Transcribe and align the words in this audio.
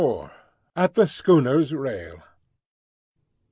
AT 0.75 0.95
THE 0.95 1.05
SCHOONER'S 1.05 1.75
RAIL. 1.75 2.23